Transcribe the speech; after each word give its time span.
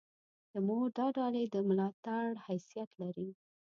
د 0.51 0.53
مور 0.67 0.87
دا 0.97 1.05
ډالۍ 1.15 1.45
د 1.49 1.55
ملاتړ 1.69 2.25
حیثیت 2.47 2.89
لري. 3.01 3.29